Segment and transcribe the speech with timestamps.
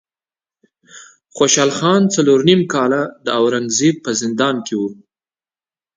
[1.35, 4.81] خوشحال خان څلور نیم کاله د اورنګ زیب په زندان کې و.